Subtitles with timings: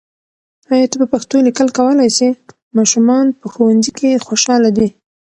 [0.71, 2.27] آیا ته په پښتو لیکل کولای سې؟
[2.77, 4.87] ماشومان په ښوونځي کې خوشاله دي.